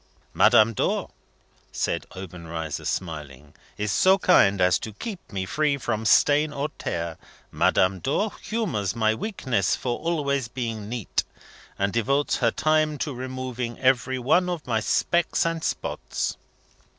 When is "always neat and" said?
10.15-11.93